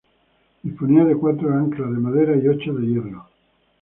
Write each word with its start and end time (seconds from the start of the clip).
Disponía 0.63 1.05
de 1.05 1.15
cuatro 1.15 1.53
anclas 1.53 1.91
de 1.91 1.99
madera 1.99 2.35
y 2.35 2.47
ocho 2.47 2.73
de 2.73 2.87
hierro. 2.87 3.29